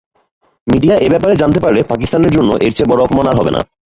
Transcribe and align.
Media 0.67 0.95
এ 0.97 1.07
ব্যাপারে 1.13 1.33
জানতে 1.41 1.59
পারলে, 1.63 1.81
পাকিস্তানের 1.91 2.31
জন্য 2.31 2.49
এরচেয়ে 2.65 2.89
বড়ো 2.91 3.01
অপমান 3.03 3.25
আর 3.27 3.35
হবে 3.39 3.51
না। 3.55 3.61